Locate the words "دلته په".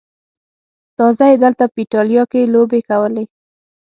1.43-1.77